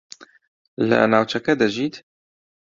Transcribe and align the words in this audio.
لە 0.89 0.99
ناوچەکە 1.11 1.53
دەژیت؟ 1.61 1.95